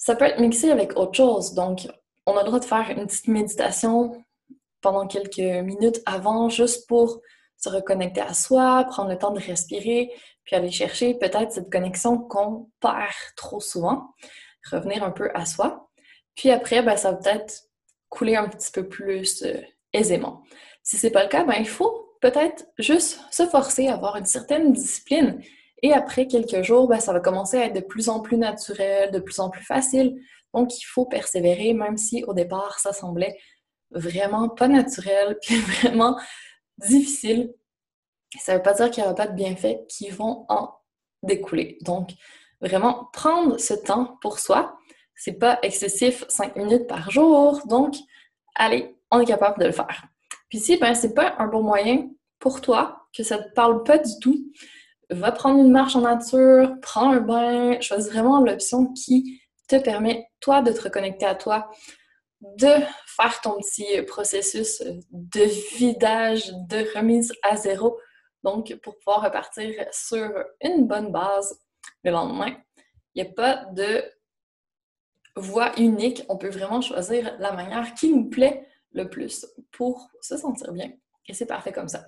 ça 0.00 0.16
peut 0.16 0.24
être 0.24 0.40
mixé 0.40 0.70
avec 0.70 0.96
autre 0.98 1.14
chose. 1.14 1.52
Donc, 1.52 1.86
on 2.26 2.36
a 2.36 2.40
le 2.40 2.46
droit 2.46 2.58
de 2.58 2.64
faire 2.64 2.88
une 2.90 3.06
petite 3.06 3.28
méditation 3.28 4.24
pendant 4.80 5.06
quelques 5.06 5.38
minutes 5.38 6.00
avant, 6.06 6.48
juste 6.48 6.88
pour 6.88 7.20
se 7.58 7.68
reconnecter 7.68 8.22
à 8.22 8.32
soi, 8.32 8.84
prendre 8.88 9.10
le 9.10 9.18
temps 9.18 9.30
de 9.30 9.40
respirer, 9.40 10.10
puis 10.44 10.56
aller 10.56 10.70
chercher 10.70 11.14
peut-être 11.14 11.52
cette 11.52 11.70
connexion 11.70 12.16
qu'on 12.16 12.70
perd 12.80 13.12
trop 13.36 13.60
souvent, 13.60 14.14
revenir 14.70 15.04
un 15.04 15.10
peu 15.10 15.30
à 15.34 15.44
soi. 15.44 15.90
Puis 16.34 16.50
après, 16.50 16.82
ben, 16.82 16.96
ça 16.96 17.12
va 17.12 17.18
peut-être 17.18 17.64
couler 18.08 18.36
un 18.36 18.48
petit 18.48 18.72
peu 18.72 18.88
plus 18.88 19.42
euh, 19.42 19.60
aisément. 19.92 20.42
Si 20.82 20.96
c'est 20.96 21.10
pas 21.10 21.24
le 21.24 21.28
cas, 21.28 21.44
ben, 21.44 21.56
il 21.58 21.68
faut 21.68 22.16
peut-être 22.22 22.64
juste 22.78 23.20
se 23.30 23.46
forcer 23.46 23.88
à 23.88 23.94
avoir 23.94 24.16
une 24.16 24.24
certaine 24.24 24.72
discipline. 24.72 25.42
Et 25.82 25.92
après 25.92 26.26
quelques 26.26 26.62
jours, 26.62 26.88
ben, 26.88 27.00
ça 27.00 27.12
va 27.12 27.20
commencer 27.20 27.56
à 27.56 27.66
être 27.66 27.74
de 27.74 27.80
plus 27.80 28.08
en 28.08 28.20
plus 28.20 28.36
naturel, 28.36 29.10
de 29.10 29.18
plus 29.18 29.40
en 29.40 29.50
plus 29.50 29.64
facile. 29.64 30.20
Donc, 30.52 30.76
il 30.78 30.84
faut 30.84 31.06
persévérer, 31.06 31.72
même 31.72 31.96
si 31.96 32.24
au 32.24 32.34
départ, 32.34 32.78
ça 32.80 32.92
semblait 32.92 33.38
vraiment 33.90 34.48
pas 34.48 34.68
naturel, 34.68 35.38
puis 35.42 35.56
vraiment 35.56 36.18
difficile. 36.78 37.54
Ça 38.38 38.52
ne 38.52 38.58
veut 38.58 38.62
pas 38.62 38.74
dire 38.74 38.90
qu'il 38.90 39.02
n'y 39.02 39.06
aura 39.06 39.16
pas 39.16 39.26
de 39.26 39.34
bienfaits 39.34 39.86
qui 39.88 40.10
vont 40.10 40.46
en 40.48 40.70
découler. 41.22 41.78
Donc, 41.82 42.10
vraiment 42.60 43.08
prendre 43.12 43.58
ce 43.58 43.74
temps 43.74 44.18
pour 44.20 44.38
soi. 44.38 44.76
C'est 45.14 45.34
pas 45.34 45.58
excessif, 45.62 46.24
5 46.28 46.56
minutes 46.56 46.86
par 46.86 47.10
jour. 47.10 47.60
Donc, 47.66 47.96
allez, 48.54 48.96
on 49.10 49.20
est 49.20 49.26
capable 49.26 49.60
de 49.60 49.66
le 49.66 49.72
faire. 49.72 50.04
Puis 50.48 50.58
si 50.58 50.76
ben, 50.76 50.94
c'est 50.94 51.14
pas 51.14 51.34
un 51.38 51.46
bon 51.46 51.62
moyen 51.62 52.08
pour 52.38 52.60
toi, 52.60 53.06
que 53.16 53.22
ça 53.22 53.38
te 53.38 53.52
parle 53.52 53.82
pas 53.82 53.98
du 53.98 54.18
tout, 54.20 54.52
va 55.10 55.32
prendre 55.32 55.60
une 55.60 55.70
marche 55.70 55.96
en 55.96 56.02
nature, 56.02 56.74
prends 56.82 57.10
un 57.10 57.20
bain, 57.20 57.80
choisis 57.80 58.10
vraiment 58.10 58.40
l'option 58.40 58.92
qui 58.92 59.42
te 59.68 59.76
permet, 59.76 60.28
toi, 60.40 60.62
de 60.62 60.72
te 60.72 60.82
reconnecter 60.82 61.26
à 61.26 61.34
toi, 61.34 61.70
de 62.40 62.72
faire 63.06 63.40
ton 63.42 63.58
petit 63.58 64.02
processus 64.02 64.82
de 65.10 65.42
vidage, 65.76 66.52
de 66.68 66.96
remise 66.96 67.32
à 67.42 67.56
zéro, 67.56 67.98
donc 68.42 68.74
pour 68.82 68.96
pouvoir 68.98 69.22
repartir 69.22 69.72
sur 69.92 70.32
une 70.62 70.86
bonne 70.86 71.12
base 71.12 71.60
le 72.04 72.10
lendemain. 72.10 72.56
Il 73.14 73.22
n'y 73.22 73.28
a 73.28 73.32
pas 73.32 73.64
de 73.72 74.02
voie 75.36 75.72
unique, 75.78 76.24
on 76.28 76.36
peut 76.36 76.48
vraiment 76.48 76.80
choisir 76.80 77.36
la 77.38 77.52
manière 77.52 77.94
qui 77.94 78.12
nous 78.14 78.28
plaît 78.28 78.66
le 78.92 79.08
plus 79.08 79.46
pour 79.72 80.08
se 80.20 80.36
sentir 80.36 80.72
bien. 80.72 80.90
Et 81.30 81.32
c'est 81.32 81.46
parfait 81.46 81.70
comme 81.70 81.86
ça. 81.86 82.06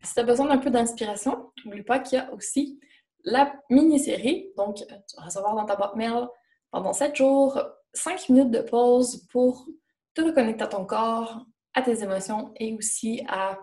Si 0.00 0.14
tu 0.14 0.20
as 0.20 0.22
besoin 0.22 0.46
d'un 0.46 0.58
peu 0.58 0.70
d'inspiration, 0.70 1.50
n'oublie 1.64 1.82
pas 1.82 1.98
qu'il 1.98 2.18
y 2.18 2.20
a 2.20 2.32
aussi 2.32 2.78
la 3.24 3.52
mini-série. 3.68 4.52
Donc, 4.56 4.76
tu 4.76 5.16
vas 5.16 5.24
recevoir 5.24 5.56
dans 5.56 5.64
ta 5.64 5.74
boîte 5.74 5.96
mail 5.96 6.28
pendant 6.70 6.92
7 6.92 7.16
jours, 7.16 7.60
5 7.94 8.28
minutes 8.28 8.52
de 8.52 8.60
pause 8.60 9.26
pour 9.32 9.66
te 10.14 10.22
reconnecter 10.22 10.62
à 10.62 10.68
ton 10.68 10.84
corps, 10.84 11.44
à 11.74 11.82
tes 11.82 12.04
émotions 12.04 12.52
et 12.60 12.72
aussi 12.76 13.24
à 13.28 13.58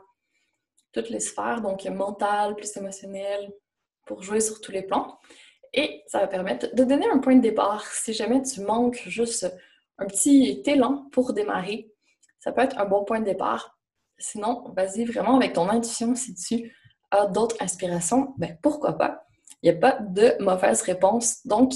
toutes 0.91 1.09
les 1.09 1.21
sphères, 1.21 1.61
donc 1.61 1.85
mentale, 1.85 2.55
plus 2.55 2.75
émotionnelle, 2.75 3.53
pour 4.05 4.23
jouer 4.23 4.41
sur 4.41 4.59
tous 4.59 4.73
les 4.73 4.83
plans. 4.83 5.17
Et 5.71 6.03
ça 6.07 6.19
va 6.19 6.27
permettre 6.27 6.75
de 6.75 6.83
donner 6.83 7.07
un 7.09 7.19
point 7.19 7.37
de 7.37 7.41
départ 7.41 7.85
si 7.85 8.11
jamais 8.11 8.41
tu 8.41 8.59
manques 8.59 9.01
juste 9.05 9.47
un 9.99 10.05
petit 10.05 10.61
élan 10.65 11.07
pour 11.13 11.31
démarrer 11.31 11.93
ça 12.39 12.51
peut 12.51 12.61
être 12.61 12.79
un 12.79 12.85
bon 12.85 13.03
point 13.03 13.19
de 13.19 13.25
départ. 13.25 13.76
Sinon, 14.19 14.63
vas-y 14.75 15.05
vraiment 15.05 15.37
avec 15.37 15.53
ton 15.53 15.69
intuition 15.69 16.15
si 16.15 16.33
tu 16.33 16.73
as 17.11 17.27
d'autres 17.27 17.55
inspirations, 17.59 18.33
ben 18.37 18.57
pourquoi 18.61 18.93
pas? 18.93 19.23
Il 19.61 19.71
n'y 19.71 19.77
a 19.77 19.79
pas 19.79 19.97
de 19.99 20.35
mauvaise 20.39 20.81
réponse, 20.81 21.45
donc 21.45 21.73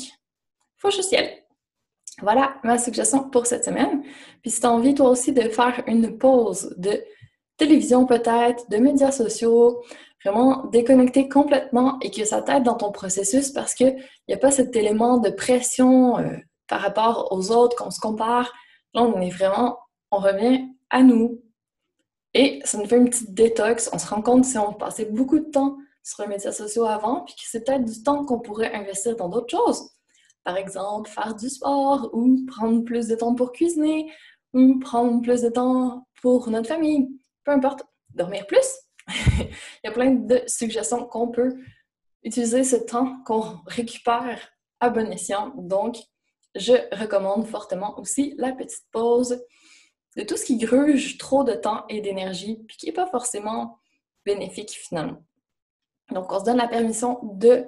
faut 0.78 0.92
juste 0.92 1.12
y 1.12 1.18
aller. 1.18 1.44
Voilà 2.22 2.56
ma 2.64 2.78
suggestion 2.78 3.30
pour 3.30 3.46
cette 3.46 3.66
semaine. 3.66 4.04
Puis 4.42 4.52
si 4.52 4.60
tu 4.60 4.66
as 4.66 4.72
envie 4.72 4.94
toi 4.94 5.10
aussi 5.10 5.32
de 5.32 5.42
faire 5.42 5.84
une 5.88 6.18
pause 6.18 6.74
de 6.78 7.04
télévision 7.58 8.06
peut-être, 8.06 8.70
de 8.70 8.78
médias 8.78 9.12
sociaux, 9.12 9.82
vraiment 10.24 10.66
déconnecter 10.68 11.30
complètement 11.30 12.00
et 12.02 12.12
que 12.12 12.26
ça 12.26 12.42
t'aide 12.42 12.64
dans 12.64 12.76
ton 12.76 12.92
processus 12.92 13.52
parce 13.52 13.74
qu'il 13.74 13.96
n'y 14.28 14.34
a 14.34 14.38
pas 14.38 14.52
cet 14.52 14.76
élément 14.76 15.18
de 15.18 15.30
pression 15.30 16.20
euh, 16.20 16.38
par 16.68 16.82
rapport 16.82 17.30
aux 17.32 17.52
autres, 17.52 17.76
qu'on 17.76 17.92
se 17.92 18.00
compare. 18.00 18.52
Là, 18.94 19.04
on 19.04 19.20
est 19.22 19.30
vraiment 19.30 19.78
on 20.12 20.18
revient 20.18 20.68
à 20.90 21.04
nous. 21.04 21.42
Et 22.34 22.62
ça 22.64 22.78
nous 22.78 22.86
fait 22.86 22.98
une 22.98 23.10
petite 23.10 23.34
détox. 23.34 23.90
On 23.94 24.00
se 24.00 24.08
rend 24.08 24.22
compte 24.22 24.46
si 24.46 24.58
on 24.58 24.74
passait 24.74 25.06
beaucoup 25.06 25.40
de 25.40 25.50
temps 25.50 25.78
sur 26.04 26.24
les 26.24 26.30
médias 26.30 26.52
sociaux 26.52 26.86
avant, 26.86 27.22
puis 27.22 27.36
que 27.36 27.42
c'est 27.46 27.64
peut-être 27.64 27.86
du 27.86 28.02
temps 28.04 28.26
qu'on 28.26 28.40
pourrait 28.40 28.74
investir 28.74 29.16
dans 29.16 29.30
d'autres 29.30 29.56
choses. 29.56 29.90
Par 30.44 30.58
exemple, 30.58 31.10
faire 31.10 31.36
du 31.36 31.50
sport 31.50 32.10
ou 32.14 32.46
prendre 32.48 32.84
plus 32.84 33.08
de 33.08 33.16
temps 33.16 33.36
pour 33.36 33.52
cuisiner 33.52 34.12
ou 34.54 34.80
prendre 34.80 35.22
plus 35.22 35.42
de 35.42 35.50
temps 35.50 36.08
pour 36.22 36.50
notre 36.50 36.68
famille. 36.68 37.10
Peu 37.44 37.52
importe, 37.52 37.84
dormir 38.14 38.48
plus. 38.48 38.68
Il 39.08 39.50
y 39.84 39.88
a 39.88 39.92
plein 39.92 40.12
de 40.12 40.42
suggestions 40.48 41.06
qu'on 41.06 41.28
peut 41.30 41.56
utiliser 42.24 42.64
ce 42.64 42.76
temps 42.76 43.22
qu'on 43.26 43.60
récupère 43.68 44.40
à 44.80 44.90
bon 44.90 45.12
escient. 45.12 45.54
Donc, 45.56 45.98
je 46.56 46.74
recommande 46.96 47.48
fortement 47.48 47.98
aussi 48.00 48.34
la 48.38 48.52
petite 48.52 48.86
pause 48.92 49.42
de 50.18 50.24
tout 50.24 50.38
ce 50.38 50.46
qui 50.46 50.58
gruge 50.58 51.18
trop 51.18 51.44
de 51.44 51.54
temps 51.54 51.86
et 51.90 52.02
d'énergie, 52.02 52.64
puis 52.68 52.78
qui 52.78 52.86
n'est 52.88 52.94
pas 52.94 53.08
forcément 53.08 53.80
bénéfique 54.26 54.72
finalement. 54.72 55.24
Donc, 56.12 56.32
on 56.32 56.40
se 56.40 56.46
donne 56.46 56.58
la 56.58 56.68
permission 56.68 57.20
de 57.24 57.66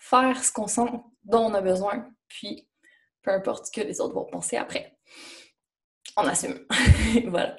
faire 0.00 0.44
ce 0.44 0.52
qu'on 0.52 0.66
sent 0.66 0.90
dont 1.24 1.46
on 1.46 1.54
a 1.54 1.60
besoin, 1.60 2.08
puis 2.28 2.68
peu 3.22 3.30
importe 3.30 3.66
ce 3.66 3.72
que 3.72 3.86
les 3.86 4.00
autres 4.00 4.14
vont 4.14 4.24
penser 4.24 4.56
après. 4.56 4.96
On 6.16 6.26
assume. 6.26 6.58
voilà. 7.26 7.56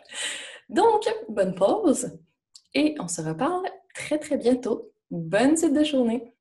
Donc, 0.70 1.04
bonne 1.30 1.56
pause 1.56 2.18
et 2.74 2.96
on 3.00 3.08
se 3.08 3.22
reparle 3.22 3.68
très 3.94 4.20
très 4.20 4.38
bientôt. 4.38 4.92
Bonne 5.12 5.58
suite 5.58 5.74
de 5.74 5.84
journée! 5.84 6.34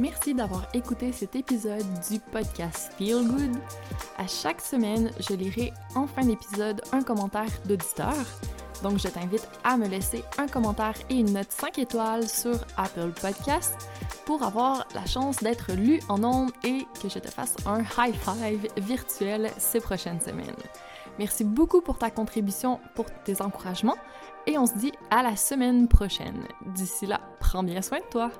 Merci 0.00 0.32
d'avoir 0.32 0.66
écouté 0.72 1.12
cet 1.12 1.36
épisode 1.36 1.84
du 2.10 2.18
podcast 2.18 2.90
Feel 2.96 3.28
Good. 3.28 3.54
À 4.16 4.26
chaque 4.26 4.62
semaine, 4.62 5.10
je 5.28 5.34
lirai 5.34 5.74
en 5.94 6.06
fin 6.06 6.24
d'épisode 6.24 6.80
un 6.92 7.02
commentaire 7.02 7.50
d'auditeur. 7.66 8.14
Donc, 8.82 8.98
je 8.98 9.08
t'invite 9.08 9.46
à 9.62 9.76
me 9.76 9.86
laisser 9.86 10.24
un 10.38 10.46
commentaire 10.46 10.94
et 11.10 11.16
une 11.16 11.34
note 11.34 11.52
5 11.52 11.80
étoiles 11.80 12.26
sur 12.26 12.54
Apple 12.78 13.12
Podcast 13.20 13.74
pour 14.24 14.42
avoir 14.42 14.88
la 14.94 15.04
chance 15.04 15.36
d'être 15.40 15.74
lu 15.74 16.00
en 16.08 16.24
ondes 16.24 16.50
et 16.64 16.86
que 17.02 17.10
je 17.10 17.18
te 17.18 17.28
fasse 17.28 17.54
un 17.66 17.80
high 17.98 18.14
five 18.14 18.68
virtuel 18.78 19.50
ces 19.58 19.80
prochaines 19.80 20.22
semaines. 20.22 20.56
Merci 21.18 21.44
beaucoup 21.44 21.82
pour 21.82 21.98
ta 21.98 22.10
contribution, 22.10 22.80
pour 22.94 23.04
tes 23.24 23.42
encouragements 23.42 23.98
et 24.46 24.56
on 24.56 24.64
se 24.64 24.78
dit 24.78 24.92
à 25.10 25.22
la 25.22 25.36
semaine 25.36 25.88
prochaine. 25.88 26.44
D'ici 26.74 27.04
là, 27.04 27.20
prends 27.38 27.62
bien 27.62 27.82
soin 27.82 27.98
de 27.98 28.08
toi. 28.10 28.30